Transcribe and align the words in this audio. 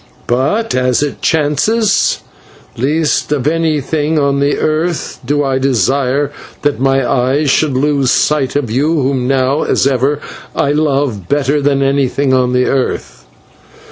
But 0.25 0.73
as 0.73 1.03
it 1.03 1.21
chances, 1.21 2.21
least 2.75 3.31
of 3.31 3.45
anything 3.45 4.17
on 4.17 4.39
the 4.39 4.57
earth 4.57 5.19
do 5.23 5.43
I 5.43 5.59
desire 5.59 6.31
that 6.63 6.79
my 6.79 7.07
eyes 7.07 7.51
should 7.51 7.77
lose 7.77 8.09
sight 8.09 8.55
of 8.55 8.71
you, 8.71 8.89
whom 8.99 9.27
now 9.27 9.61
as 9.61 9.85
ever 9.85 10.19
I 10.55 10.71
love 10.71 11.29
better 11.29 11.61
than 11.61 11.83
anything 11.83 12.33
on 12.33 12.51
the 12.51 12.65
earth." 12.65 13.27